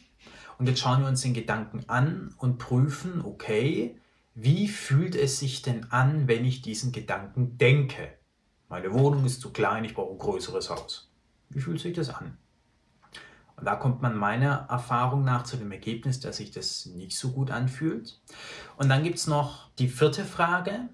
Und 0.59 0.69
jetzt 0.69 0.81
schauen 0.81 1.01
wir 1.01 1.09
uns 1.09 1.23
den 1.23 1.33
Gedanken 1.33 1.89
an 1.89 2.35
und 2.37 2.59
prüfen, 2.59 3.23
okay, 3.25 3.99
wie 4.35 4.69
fühlt 4.69 5.15
es 5.17 5.39
sich 5.39 5.63
denn 5.63 5.91
an, 5.91 6.29
wenn 6.29 6.45
ich 6.45 6.61
diesen 6.61 6.93
Gedanken 6.93 7.57
denke? 7.57 8.13
Meine 8.69 8.93
Wohnung 8.93 9.25
ist 9.25 9.41
zu 9.41 9.53
klein, 9.53 9.85
ich 9.85 9.95
brauche 9.95 10.13
ein 10.13 10.19
größeres 10.19 10.69
Haus. 10.69 11.11
Wie 11.49 11.61
fühlt 11.61 11.81
sich 11.81 11.95
das 11.95 12.11
an? 12.11 12.37
Und 13.61 13.67
da 13.67 13.77
kommt 13.77 14.01
man 14.01 14.17
meiner 14.17 14.67
Erfahrung 14.71 15.23
nach 15.23 15.45
zu 15.45 15.59
dem 15.59 15.71
Ergebnis, 15.71 16.19
dass 16.19 16.39
sich 16.39 16.51
das 16.51 16.87
nicht 16.87 17.17
so 17.17 17.31
gut 17.31 17.51
anfühlt. 17.51 18.19
Und 18.79 18.89
dann 18.89 19.05
gibt 19.05 19.19
es 19.19 19.27
noch 19.27 19.69
die 19.79 19.89
vierte 19.89 20.25
Frage. 20.25 20.89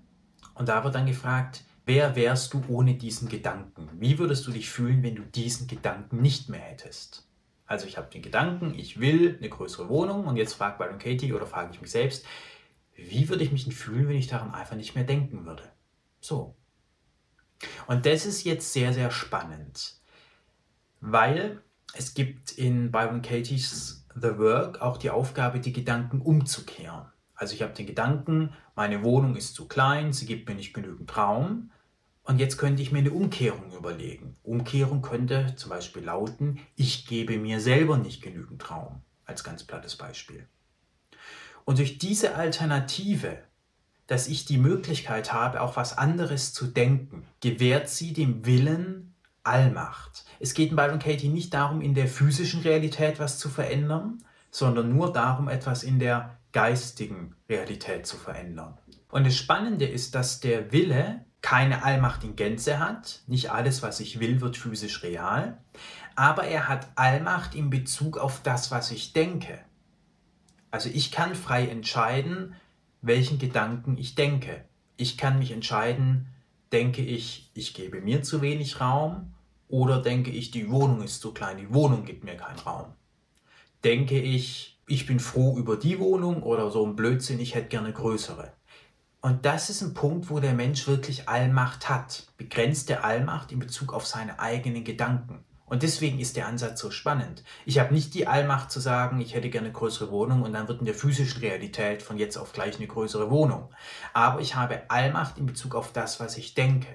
Und 0.55 0.69
da 0.69 0.83
wird 0.83 0.97
dann 0.97 1.07
gefragt, 1.07 1.63
wer 1.85 2.17
wärst 2.17 2.53
du 2.53 2.65
ohne 2.67 2.95
diesen 2.95 3.29
Gedanken? 3.29 3.89
Wie 3.95 4.19
würdest 4.19 4.49
du 4.49 4.51
dich 4.51 4.69
fühlen, 4.69 5.05
wenn 5.05 5.15
du 5.15 5.23
diesen 5.23 5.69
Gedanken 5.69 6.21
nicht 6.21 6.49
mehr 6.49 6.61
hättest? 6.61 7.29
Also 7.67 7.87
ich 7.87 7.97
habe 7.97 8.11
den 8.11 8.23
Gedanken, 8.23 8.75
ich 8.75 8.99
will 8.99 9.37
eine 9.39 9.49
größere 9.49 9.89
Wohnung 9.89 10.27
und 10.27 10.37
jetzt 10.37 10.55
fragt 10.55 10.79
Byron 10.79 10.99
Katie 10.99 11.33
oder 11.33 11.47
frage 11.47 11.73
ich 11.73 11.81
mich 11.81 11.93
selbst, 11.93 12.27
wie 12.97 13.29
würde 13.29 13.45
ich 13.45 13.53
mich 13.53 13.65
denn 13.65 13.73
fühlen, 13.73 14.09
wenn 14.09 14.17
ich 14.17 14.27
daran 14.27 14.53
einfach 14.53 14.77
nicht 14.77 14.97
mehr 14.97 15.05
denken 15.05 15.47
würde? 15.47 15.71
So. 16.21 16.57
Und 17.87 18.07
das 18.07 18.27
ist 18.27 18.43
jetzt 18.43 18.73
sehr, 18.73 18.93
sehr 18.93 19.13
spannend, 19.13 20.01
weil 21.01 21.63
es 21.99 22.15
gibt 22.15 22.53
in 22.53 22.91
Byron 22.91 23.23
Katie's 23.23 24.05
The 24.15 24.38
Work 24.38 24.81
auch 24.81 24.97
die 24.97 25.11
Aufgabe, 25.11 25.61
die 25.61 25.73
Gedanken 25.73 26.21
umzukehren. 26.21 27.07
Also 27.35 27.55
ich 27.55 27.62
habe 27.62 27.75
den 27.75 27.87
Gedanken, 27.87 28.53
meine 28.75 29.03
Wohnung 29.03 29.37
ist 29.37 29.55
zu 29.55 29.67
klein, 29.67 30.12
sie 30.12 30.26
gibt 30.26 30.49
mir 30.49 30.55
nicht 30.55 30.73
genügend 30.73 31.17
Raum. 31.17 31.71
Und 32.23 32.38
jetzt 32.38 32.59
könnte 32.59 32.83
ich 32.83 32.93
mir 32.93 32.99
eine 32.99 33.12
Umkehrung 33.12 33.73
überlegen. 33.73 34.35
Umkehrung 34.43 35.00
könnte 35.00 35.55
zum 35.57 35.71
Beispiel 35.71 36.03
lauten, 36.03 36.59
ich 36.75 37.07
gebe 37.07 37.38
mir 37.38 37.61
selber 37.61 37.99
nicht 37.99 38.23
genügend 38.23 38.69
Raum, 38.71 39.03
als 39.25 39.45
ganz 39.45 39.65
plattes 39.65 39.97
Beispiel. 39.97 40.47
Und 41.65 41.79
durch 41.79 41.99
diese 41.99 42.35
Alternative, 42.35 43.38
dass 44.07 44.29
ich 44.29 44.45
die 44.45 44.59
Möglichkeit 44.59 45.33
habe, 45.33 45.61
auch 45.61 45.76
was 45.76 45.97
anderes 45.97 46.53
zu 46.53 46.67
denken, 46.67 47.26
gewährt 47.41 47.88
sie 47.88 48.12
dem 48.12 48.45
Willen 48.45 49.15
Allmacht. 49.47 50.25
Es 50.41 50.55
geht 50.55 50.71
in 50.71 50.76
Byron 50.76 50.99
Katie 50.99 51.29
nicht 51.29 51.55
darum, 51.55 51.81
in 51.81 51.95
der 51.95 52.09
physischen 52.09 52.62
Realität 52.62 53.19
was 53.19 53.38
zu 53.38 53.49
verändern, 53.49 54.23
sondern 54.50 54.88
nur 54.95 55.12
darum, 55.12 55.49
etwas 55.49 55.83
in 55.83 55.99
der 55.99 56.37
geistigen 56.53 57.35
Realität 57.49 58.07
zu 58.07 58.17
verändern. 58.17 58.79
Und 59.11 59.26
das 59.26 59.37
Spannende 59.37 59.87
ist, 59.87 60.15
dass 60.15 60.41
der 60.41 60.73
Wille 60.73 61.25
keine 61.43 61.85
Allmacht 61.85 62.25
in 62.25 62.35
Gänze 62.35 62.79
hat. 62.79 63.21
Nicht 63.26 63.50
alles, 63.50 63.83
was 63.83 64.00
ich 64.00 64.19
will, 64.19 64.41
wird 64.41 64.57
physisch 64.57 65.03
real. 65.03 65.59
Aber 66.17 66.45
er 66.45 66.69
hat 66.69 66.88
Allmacht 66.97 67.55
in 67.55 67.71
Bezug 67.71 68.19
auf 68.19 68.43
das, 68.43 68.71
was 68.71 68.91
ich 68.91 69.12
denke. 69.12 69.59
Also 70.71 70.88
ich 70.93 71.12
kann 71.12 71.35
frei 71.35 71.69
entscheiden, 71.69 72.55
welchen 73.00 73.38
Gedanken 73.38 73.97
ich 73.99 74.15
denke. 74.15 74.65
Ich 74.97 75.17
kann 75.17 75.38
mich 75.38 75.53
entscheiden, 75.53 76.29
denke 76.73 77.03
ich, 77.03 77.50
ich 77.55 77.75
gebe 77.75 78.00
mir 78.00 78.23
zu 78.23 78.43
wenig 78.43 78.81
Raum 78.81 79.33
oder 79.69 80.01
denke 80.01 80.31
ich, 80.31 80.51
die 80.51 80.71
Wohnung 80.71 81.03
ist 81.03 81.21
zu 81.21 81.33
klein, 81.33 81.59
die 81.59 81.73
Wohnung 81.73 82.05
gibt 82.05 82.25
mir 82.25 82.37
keinen 82.37 82.59
Raum? 82.59 82.93
Denke 83.85 84.21
ich, 84.21 84.81
ich 84.87 85.07
bin 85.07 85.21
froh 85.21 85.57
über 85.57 85.77
die 85.77 85.99
Wohnung 85.99 86.43
oder 86.43 86.71
so 86.71 86.87
ein 86.87 86.97
Blödsinn, 86.97 87.41
ich 87.41 87.55
hätte 87.55 87.69
gerne 87.69 87.93
größere. 87.93 88.53
Und 89.21 89.45
das 89.45 89.71
ist 89.71 89.83
ein 89.83 89.95
Punkt, 89.95 90.31
wo 90.31 90.39
der 90.39 90.55
Mensch 90.55 90.87
wirklich 90.87 91.29
Allmacht 91.29 91.89
hat, 91.89 92.29
begrenzte 92.37 93.03
Allmacht 93.03 93.51
in 93.51 93.59
Bezug 93.59 93.93
auf 93.93 94.07
seine 94.07 94.39
eigenen 94.39 94.85
Gedanken. 94.85 95.45
Und 95.65 95.83
deswegen 95.83 96.21
ist 96.21 96.37
der 96.37 96.47
Ansatz 96.47 96.81
so 96.81 96.93
spannend. 96.93 97.43
Ich 97.65 97.81
habe 97.81 97.93
nicht 97.93 98.15
die 98.15 98.29
Allmacht 98.29 98.71
zu 98.71 98.79
sagen, 98.79 99.21
ich 99.21 99.35
hätte 99.35 99.51
gerne 99.51 99.67
eine 99.67 99.75
größere 99.75 100.13
Wohnung 100.13 100.43
und 100.43 100.53
dann 100.53 100.69
wird 100.69 100.79
in 100.79 100.87
der 100.87 100.95
physischen 100.95 101.41
Realität 101.41 102.03
von 102.03 102.19
jetzt 102.19 102.37
auf 102.37 102.53
gleich 102.53 102.77
eine 102.77 102.87
größere 102.87 103.31
Wohnung. 103.31 103.71
Aber 104.13 104.41
ich 104.41 104.55
habe 104.55 104.89
Allmacht 104.91 105.39
in 105.39 105.47
Bezug 105.47 105.75
auf 105.75 105.93
das, 105.93 106.21
was 106.21 106.39
ich 106.39 106.55
denke. 106.55 106.87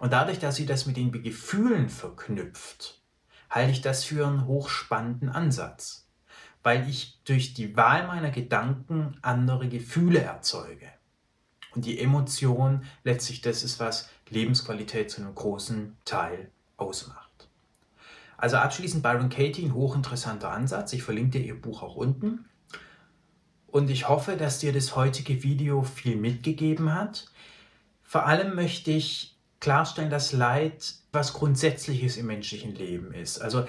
Und 0.00 0.12
dadurch, 0.12 0.38
dass 0.38 0.56
sie 0.56 0.66
das 0.66 0.86
mit 0.86 0.96
den 0.96 1.12
Gefühlen 1.12 1.88
verknüpft, 1.88 3.00
halte 3.50 3.70
ich 3.70 3.80
das 3.80 4.04
für 4.04 4.26
einen 4.26 4.46
hochspannenden 4.46 5.28
Ansatz, 5.28 6.08
weil 6.62 6.88
ich 6.88 7.20
durch 7.24 7.54
die 7.54 7.76
Wahl 7.76 8.06
meiner 8.06 8.30
Gedanken 8.30 9.18
andere 9.22 9.68
Gefühle 9.68 10.20
erzeuge. 10.20 10.88
Und 11.74 11.84
die 11.84 12.00
Emotion 12.00 12.84
letztlich 13.04 13.40
das 13.40 13.62
ist, 13.62 13.80
was 13.80 14.08
Lebensqualität 14.32 15.10
zu 15.10 15.20
einem 15.20 15.34
großen 15.34 15.96
Teil 16.04 16.50
ausmacht. 16.76 17.48
Also 18.36 18.56
abschließend 18.56 19.02
Byron 19.02 19.28
Katie, 19.28 19.64
ein 19.64 19.74
hochinteressanter 19.74 20.50
Ansatz. 20.50 20.92
Ich 20.92 21.02
verlinke 21.02 21.38
dir 21.38 21.44
ihr 21.44 21.60
Buch 21.60 21.82
auch 21.82 21.94
unten. 21.94 22.46
Und 23.68 23.88
ich 23.88 24.08
hoffe, 24.08 24.36
dass 24.36 24.58
dir 24.58 24.72
das 24.72 24.96
heutige 24.96 25.42
Video 25.42 25.82
viel 25.82 26.16
mitgegeben 26.16 26.92
hat. 26.94 27.30
Vor 28.02 28.26
allem 28.26 28.54
möchte 28.54 28.90
ich 28.90 29.31
klarstellen, 29.62 30.10
dass 30.10 30.32
Leid 30.32 30.94
was 31.12 31.32
Grundsätzliches 31.32 32.16
im 32.16 32.26
menschlichen 32.26 32.74
Leben 32.74 33.14
ist. 33.14 33.40
Also 33.40 33.64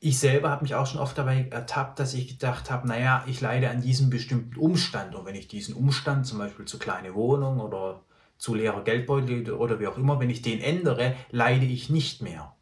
ich 0.00 0.18
selber 0.18 0.48
habe 0.48 0.62
mich 0.62 0.74
auch 0.74 0.86
schon 0.86 1.00
oft 1.00 1.18
dabei 1.18 1.48
ertappt, 1.50 2.00
dass 2.00 2.14
ich 2.14 2.28
gedacht 2.28 2.70
habe, 2.70 2.88
naja, 2.88 3.24
ich 3.26 3.40
leide 3.40 3.68
an 3.68 3.82
diesem 3.82 4.10
bestimmten 4.10 4.58
Umstand. 4.58 5.14
Und 5.14 5.26
wenn 5.26 5.34
ich 5.34 5.46
diesen 5.46 5.74
Umstand, 5.74 6.26
zum 6.26 6.38
Beispiel 6.38 6.64
zu 6.64 6.78
kleine 6.78 7.14
Wohnung 7.14 7.60
oder 7.60 8.04
zu 8.38 8.54
leerer 8.54 8.82
Geldbeutel 8.84 9.52
oder 9.52 9.80
wie 9.80 9.86
auch 9.86 9.98
immer, 9.98 10.18
wenn 10.18 10.30
ich 10.30 10.40
den 10.40 10.60
ändere, 10.60 11.14
leide 11.30 11.66
ich 11.66 11.90
nicht 11.90 12.22
mehr. 12.22 12.54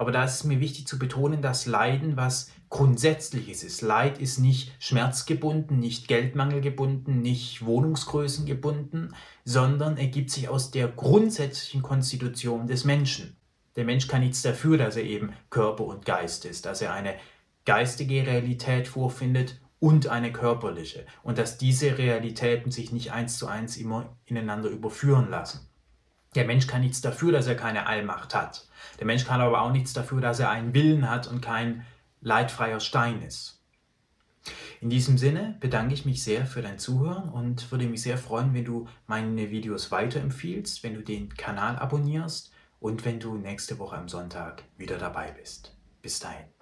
Aber 0.00 0.12
da 0.12 0.24
ist 0.24 0.36
es 0.36 0.44
mir 0.44 0.60
wichtig 0.60 0.86
zu 0.86 0.98
betonen, 0.98 1.42
dass 1.42 1.66
Leiden 1.66 2.16
was 2.16 2.50
Grundsätzliches 2.70 3.62
ist. 3.62 3.82
Leid 3.82 4.18
ist 4.18 4.38
nicht 4.38 4.72
schmerzgebunden, 4.78 5.78
nicht 5.78 6.08
geldmangelgebunden, 6.08 7.20
nicht 7.20 7.66
wohnungsgrößengebunden, 7.66 9.14
sondern 9.44 9.98
ergibt 9.98 10.30
sich 10.30 10.48
aus 10.48 10.70
der 10.70 10.88
grundsätzlichen 10.88 11.82
Konstitution 11.82 12.66
des 12.66 12.86
Menschen. 12.86 13.36
Der 13.76 13.84
Mensch 13.84 14.08
kann 14.08 14.22
nichts 14.22 14.40
dafür, 14.40 14.78
dass 14.78 14.96
er 14.96 15.04
eben 15.04 15.34
Körper 15.50 15.84
und 15.84 16.06
Geist 16.06 16.46
ist, 16.46 16.64
dass 16.64 16.80
er 16.80 16.94
eine 16.94 17.16
geistige 17.66 18.26
Realität 18.26 18.88
vorfindet 18.88 19.60
und 19.80 20.08
eine 20.08 20.32
körperliche 20.32 21.04
und 21.22 21.36
dass 21.36 21.58
diese 21.58 21.98
Realitäten 21.98 22.70
sich 22.70 22.90
nicht 22.90 23.12
eins 23.12 23.36
zu 23.36 23.48
eins 23.48 23.76
immer 23.76 24.16
ineinander 24.24 24.70
überführen 24.70 25.28
lassen. 25.28 25.69
Der 26.34 26.44
Mensch 26.44 26.66
kann 26.66 26.82
nichts 26.82 27.00
dafür, 27.00 27.32
dass 27.32 27.46
er 27.46 27.56
keine 27.56 27.86
Allmacht 27.86 28.34
hat. 28.34 28.68
Der 28.98 29.06
Mensch 29.06 29.24
kann 29.24 29.40
aber 29.40 29.62
auch 29.62 29.72
nichts 29.72 29.92
dafür, 29.92 30.20
dass 30.20 30.38
er 30.38 30.50
einen 30.50 30.74
Willen 30.74 31.10
hat 31.10 31.26
und 31.26 31.40
kein 31.40 31.84
leidfreier 32.20 32.80
Stein 32.80 33.22
ist. 33.22 33.60
In 34.80 34.90
diesem 34.90 35.18
Sinne 35.18 35.56
bedanke 35.60 35.92
ich 35.92 36.06
mich 36.06 36.22
sehr 36.22 36.46
für 36.46 36.62
dein 36.62 36.78
Zuhören 36.78 37.28
und 37.28 37.70
würde 37.70 37.86
mich 37.86 38.02
sehr 38.02 38.16
freuen, 38.16 38.54
wenn 38.54 38.64
du 38.64 38.88
meine 39.06 39.50
Videos 39.50 39.90
weiterempfiehlst, 39.90 40.82
wenn 40.82 40.94
du 40.94 41.02
den 41.02 41.34
Kanal 41.34 41.76
abonnierst 41.76 42.52
und 42.78 43.04
wenn 43.04 43.20
du 43.20 43.36
nächste 43.36 43.78
Woche 43.78 43.96
am 43.96 44.08
Sonntag 44.08 44.62
wieder 44.78 44.96
dabei 44.96 45.32
bist. 45.32 45.76
Bis 46.00 46.18
dahin. 46.18 46.59